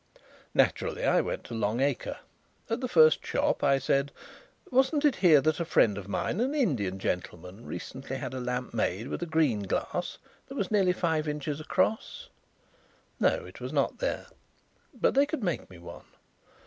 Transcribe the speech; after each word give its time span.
Naturally 0.55 1.05
I 1.05 1.21
went 1.21 1.43
to 1.43 1.53
Long 1.53 1.79
Acre. 1.79 2.17
At 2.71 2.81
the 2.81 2.87
first 2.87 3.23
shop 3.23 3.63
I 3.63 3.77
said: 3.77 4.11
'Wasn't 4.71 5.05
it 5.05 5.17
here 5.17 5.41
that 5.41 5.59
a 5.59 5.63
friend 5.63 5.95
of 5.95 6.07
mine, 6.07 6.39
an 6.39 6.55
Indian 6.55 6.97
gentleman, 6.97 7.67
recently 7.67 8.17
had 8.17 8.33
a 8.33 8.39
lamp 8.39 8.73
made 8.73 9.09
with 9.09 9.21
a 9.21 9.27
green 9.27 9.61
glass 9.61 10.17
that 10.47 10.55
was 10.55 10.71
nearly 10.71 10.93
five 10.93 11.27
inches 11.27 11.59
across?' 11.59 12.29
No, 13.19 13.45
it 13.45 13.59
was 13.61 13.71
not 13.71 13.99
there 13.99 14.25
but 14.99 15.13
they 15.13 15.27
could 15.27 15.43
make 15.43 15.69
me 15.69 15.77
one. 15.77 16.05